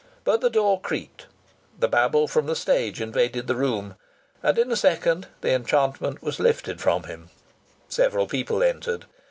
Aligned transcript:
But 0.23 0.41
the 0.41 0.49
door 0.49 0.81
creaked. 0.81 1.27
The 1.77 1.87
babble 1.87 2.27
from 2.27 2.47
the 2.47 2.55
stage 2.55 2.99
invaded 2.99 3.45
the 3.45 3.53
room. 3.55 3.97
And 4.41 4.57
in 4.57 4.71
a 4.71 4.75
second 4.75 5.27
the 5.41 5.53
enchantment 5.53 6.23
was 6.23 6.39
lifted 6.39 6.81
from 6.81 7.03
him. 7.03 7.29
Several 7.87 8.25
people 8.25 8.63
entered. 8.63 9.05